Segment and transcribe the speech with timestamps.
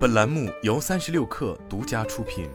[0.00, 2.48] 本栏目由三十六氪独家出品。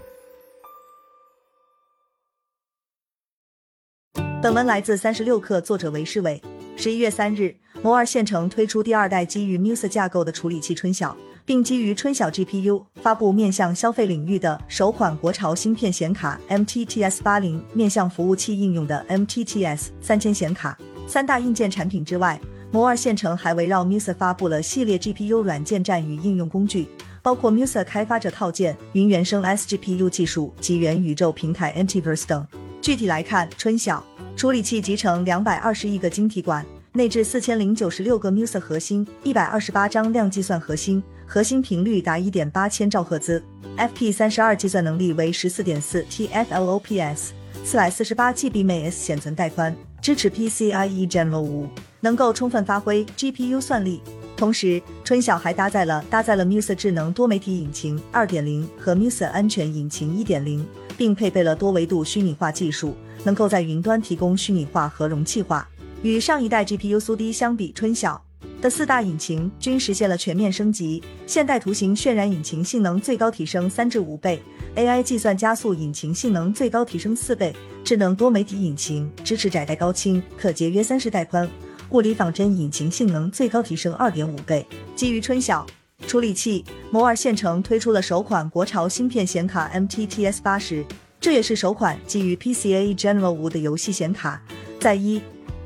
[4.41, 6.41] 本文来自三十六氪，作者韦世伟。
[6.75, 20.75] 十一月三日，摩尔线程推出第二代基于 Musa 架构的处理器春晓，并基于春晓 GPU 发布面向消费领域的首款国潮芯片显卡 MTTS 八零，面向服务器应用的 MTTS 三千显卡。
[21.07, 22.41] 三大硬件产品之外，
[22.71, 26.87] 摩尔线程还围绕 Musa 发布了系列 GPU 软件站与应用工具，
[27.25, 32.45] 包括 Musa 开发者套件、云原生 sGPU 技术及元宇宙平台 Antiverse 等。
[32.79, 43.43] 具体来看，春晓处理器集成两百二十亿个晶体管，内置四千零九十六个 Musa 核心，一百二十八张量计算核心，核心频率达一点八千兆赫兹
[43.75, 47.29] ，FP 三十二计算能力为十四点四 TFLOPS，
[47.63, 51.67] 四百四十八 GB 每 S 显存带宽，支持 PCIe Gen 五，
[52.01, 54.03] 能够充分发挥 GPU 算力。
[54.37, 60.65] 同时，春晓还搭载了搭载了 Musa 智能多媒体引擎二点零和 Musa 安全引擎一点零。
[60.97, 65.67] 并配备了多维度虚拟化技术，能够在云端提供虚拟化和容器化。
[66.01, 68.23] 与上一代 GPU 苏 D 相比，春晓
[68.61, 71.03] 的四大引擎均实现了全面升级。
[71.27, 74.41] 现代图形渲染引擎性能最高提升三至五倍
[74.75, 81.49] ，AI 计算加速引擎性能最高提升四倍，智能多媒体引擎支持窄带高清，可节约三十带宽。
[81.89, 84.65] 物理仿真引擎性能最高提升二点五倍。
[84.95, 85.65] 基于春晓。
[86.07, 90.85] 处理器摩尔线程推出了首款国潮芯片显卡 MTTS 八十，
[91.21, 94.39] 这也是首款基于 PCIe Gen 五的游戏显卡，
[94.79, 95.21] 在一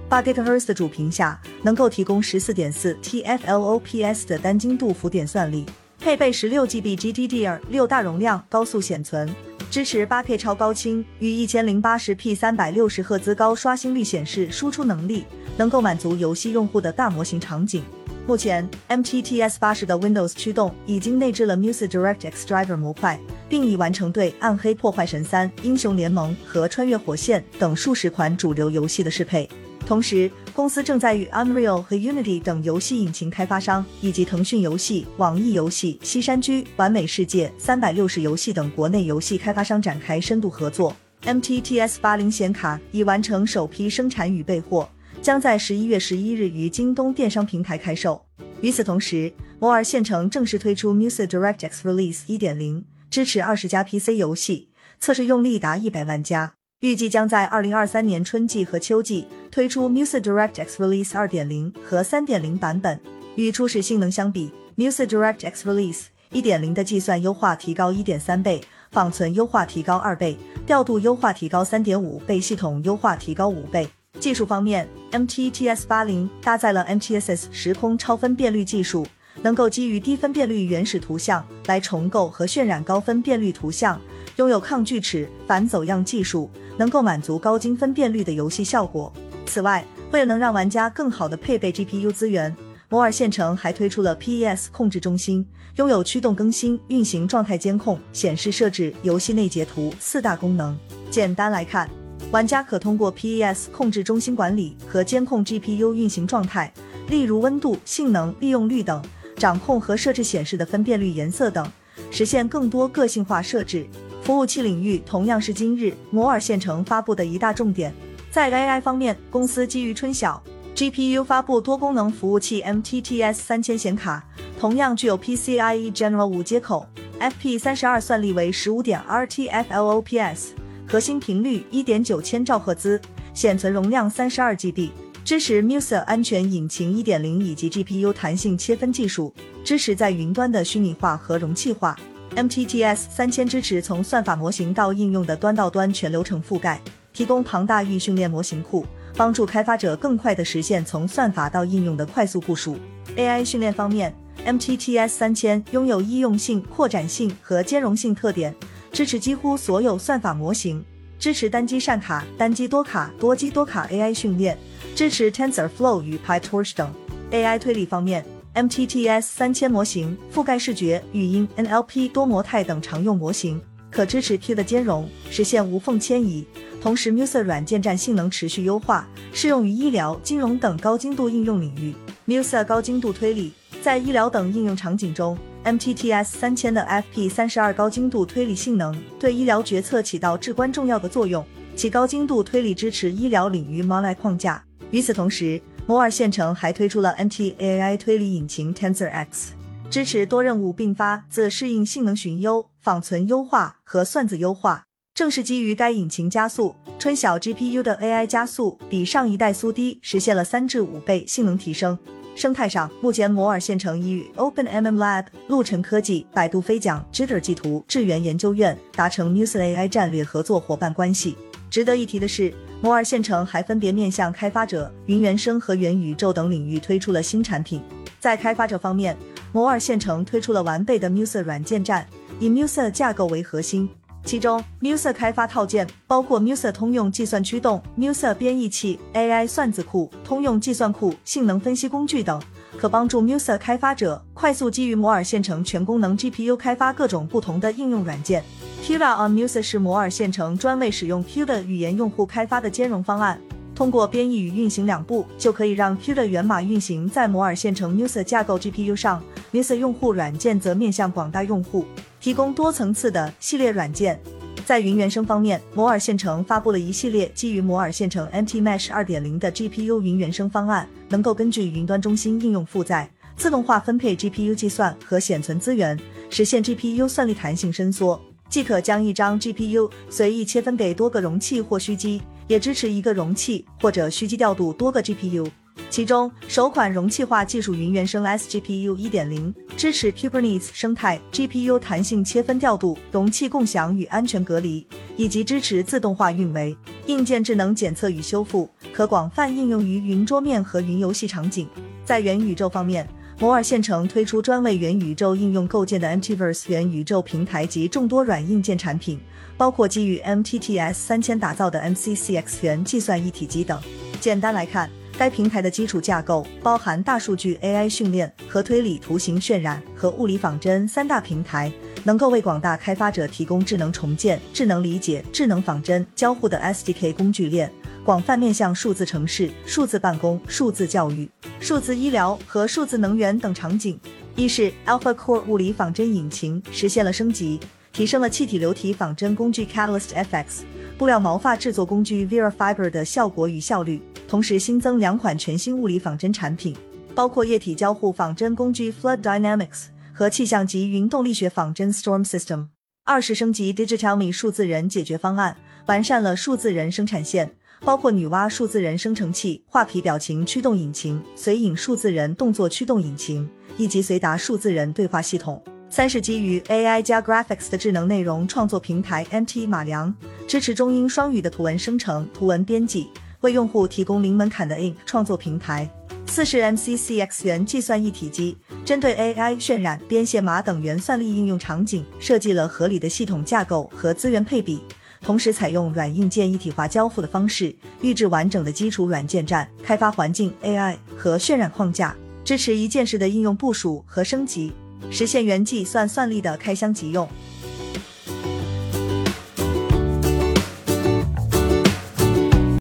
[0.08, 5.66] 八 GHz 的主频下，能够提供十四点四 TFLOPS 的单精度浮点算力，
[6.00, 9.28] 配备十六 GB GDDR 六大容量高速显存，
[9.70, 15.26] 支持八 K 超高清与一千零八十 P 三百六十赫兹高刷新率显示输出能力，
[15.58, 17.84] 能够满足游戏用户的大模型场景。
[18.26, 29.48] 目前，MTTS 八十的 Windows 驱动已经内置了 Musa DirectX Driver 模块，并已完成对《暗黑破坏神三》《英雄联盟》和《穿越火线》等数十款主流游戏的适配。
[29.86, 30.30] 同时，
[30.60, 40.94] 公司正在与 Unreal 和 Unity 等游戏引擎开发商，以及腾讯游戏、网易游戏、西山居、完美世界、三百六十游戏等国内游戏开发商展开深度合作。
[41.24, 44.90] MTTS 八零显卡已完成首批生产与备货。
[45.22, 48.22] 将在十一月十一日于京东电商平台开售。
[48.60, 54.68] 与此同时，摩尔线程正式推出 Music DirectX Release 一点零，支持二十家 PC 游戏，
[55.00, 56.59] 测试用力达一百万加。
[56.80, 62.98] 预计将在二零二三年春季和秋季推出 Musa DirectX Release 二点零和三点零版本。
[63.36, 68.62] 与初始性能相比，Musa DirectX Release 一点零的计算优化提高一点三倍，
[68.94, 73.90] 缓存优化提高二倍，调度优化提高三点五倍，系统优化提高五倍。
[74.18, 79.06] 技术方面，MTTS 八零搭载了 MTSS 时空超分辨率技术，
[79.42, 84.00] 能够基于低分辨率原始图像来重构和渲染高分辨率图像，
[84.36, 89.12] 拥有抗锯齿、反走样技术，能够满足高精分辨率的游戏效果。
[89.46, 92.56] 此外，为了能让玩家更好的配备 GPU 资源，
[92.90, 95.46] 摩尔线程还推出了 PES 控制中心，
[95.76, 100.78] 拥有驱动更新、运行状态监控、显示设置、游戏内截图四大功能。
[101.10, 101.90] 简单来看。
[102.32, 106.72] 玩家可通过 PES 控制中心管理和监控 GPU 运行状态，
[107.08, 109.02] 例如温度、性能、利用率等，
[109.40, 111.66] 掌控和设置显示的分辨率、颜色等，
[112.12, 113.88] 实现更多个性化设置。
[114.22, 117.92] 服务器领域同样是今日摩尔线程发布的一大重点。
[118.30, 120.44] 在 AI 方面，公司基于春晓
[120.76, 124.24] GPU 发布多功能服务器 MTTS 三千显卡，
[124.60, 126.86] 同样具有 PCIe Gen 五接口
[127.20, 130.50] ，FP 三十二算力为十五点 RTFLOPS，。
[130.88, 133.00] 核心频率一点九千兆赫兹，
[133.34, 134.90] 显存容量三十二 GB，
[135.30, 139.32] 支持 Musa 安全引擎一点零以及 GPU 弹性切分技术，
[139.64, 141.96] 支持在云端的虚拟化和容器化。
[142.36, 146.82] MTTS 三千支持从算法模型到应用的端到端全流程覆盖，
[147.14, 148.84] 提供庞大预训练模型库，
[149.16, 152.80] 帮助开发者更快地实现从算法到应用的快速部署。
[153.16, 154.12] AI 训练方面
[154.44, 158.56] ，MTTS 三千拥有易用性、扩展性和兼容性特点。
[158.92, 160.84] 支持几乎所有算法模型，
[161.20, 164.58] 支持单机善卡、单机多卡、多机多卡 AI 训练，
[164.96, 166.90] 支持 TensorFlow 与 PyTorch 等。
[167.32, 168.26] AI 推理方面
[168.56, 173.62] ，MTTS 三千模型覆盖视觉、语音、NLP、多模态等常用模型，
[173.92, 176.46] 可支持 P 的兼容，实现无缝迁移。
[176.82, 181.94] 同时，Musa 软件站性能持续优化，适用于医疗、金融等高精度应用领域。
[182.26, 183.52] Musa 高精度推理
[183.82, 185.38] 在医疗等应用场景中。
[185.66, 191.46] MTTS 三千的 FP 三十二高精度推理性能对医疗决策起到至关重要的作用，
[191.76, 194.64] 其高精度推理支持医疗领域 MonAI 框架。
[194.92, 199.50] 与此同时，摩尔线程还推出了 NT AI 推理引擎 TensorX，
[199.90, 204.86] 支持多任务并发、自适应性能寻优、仿存优化和算子优化。
[205.14, 212.00] 正是基于该引擎加速，春晓 GPU 的 AI 加速比上一代苏低实现了三至五倍性能提升。
[212.40, 221.36] 生态上，目前摩尔县城已与 OpenMM Lab、陆晨科技、百度飞讲、Jitter 技图、智源研究院达成 Muse AI 战略合作伙伴关系。
[221.70, 227.82] 值得一提的是，摩尔县城还分别面向开发者、云原生和元宇宙等领域推出了新产品。
[228.22, 229.18] 在开发者方面，
[229.52, 232.08] 摩尔县城推出了完备的 Muse 软件站，
[232.40, 233.90] 以 Muse 架构为核心。
[234.26, 242.40] 其中，Musa 开发套件包括 Musa 通用计算驱动、Musa 编译器、AI 算子库、通用计算库、性能分析工具等，
[242.78, 248.44] 可帮助 Musa 开发者快速基于摩尔线程全功能 GPU 开发各种不同的应用软件。
[248.84, 253.40] CUDA on Musa 是摩尔线程专为使用 CUDA 语言用户开发的兼容方案。
[253.74, 259.24] 通过编译与运行两步，就可以让 CUDA 源码运行在摩尔线程 Musa 架构 GPU 上。
[259.54, 261.86] ，Musa 用户软件则面向广大用户。
[262.20, 264.20] 提供多层次的系列软件。
[264.66, 278.20] 在云原生方面，摩尔线程发布了一系列基于摩尔线程 MT Mesh 2.0的 GPU 云原生方案，能够根据云端中心应用负载，自动化分配 GPU 计算和显存资源，实现 GPU 算力弹性伸缩。
[278.48, 285.48] 即可将一张 GPU 随意切分给多个容器或虚机，也支持一个容器或者虚机调度多个 GPU。
[285.90, 294.86] 其中，首款容器化技术云原生 SGPU 1.0支持 Kubernetes 生态 GPU 弹性切分调度、容器共享与安全隔离，
[295.18, 301.68] 以及支持自动化运维、硬件智能检测与修复，可广泛应用于云桌面和云游戏场景。
[302.06, 303.08] 在元宇宙方面，
[303.40, 309.20] 摩尔线程推出专为元宇宙应用构建的 MTverse 元宇宙平台及众多软硬件产品，
[309.58, 313.82] 包括基于 MTTS 三千打造的 MCCX 元计算一体机等。
[314.22, 314.88] 简单来看。
[315.20, 321.70] 该平台的基础架构包含大数据 AI 训练和推理、图形渲染和物理仿真三大平台，
[322.06, 327.70] 能够为广大开发者提供智能重建、智能理解、智能仿真交互的 SDK 工具链，
[328.06, 331.30] 广泛面向数字城市、数字办公、数字教育、
[331.60, 334.00] 数字医疗和数字能源等场景。
[334.38, 337.60] 一是 Alpha Core 物理仿真引擎实现了升级，
[337.92, 340.62] 提升了气体流体仿真工具 Catalyst FX、
[340.98, 344.02] 布料毛发制作工具 Vera Fiber 的效果与效率。
[344.30, 346.76] 同时新增两款全新物理仿真产品，
[347.16, 352.68] 包括液体交互仿真工具 Flood Dynamics 和气象及云动力学仿真 Storm System。
[353.04, 357.52] 二是升级 Digitalme 数字人解决方案，完善了数字人生产线，
[357.84, 365.60] 包括女娲数字人生成器、画皮表情驱动引擎、随影数字人动作驱动引擎以及随达数字人对话系统。
[365.90, 370.14] 三是基于 AI 加 Graphics 的智能内容创作平台 MT 马良，
[370.48, 373.10] 支持中英双语的图文生成、图文编辑。
[373.42, 375.90] 为用户提供零门槛的 In 创作平台。
[376.28, 378.56] 四是 MCCX 元计算一体机，
[378.86, 384.80] 针对 AI 渲染、编写码等元算力应用场景，设计了合理的系统架构和资源配比，
[385.22, 394.72] 同时采用软硬件一体化交付的方式，预制完整的基础软件站、开发环境、AI 和渲染框架，支持一键式的应用部署和升级，
[395.10, 397.28] 实现元计算算力的开箱即用。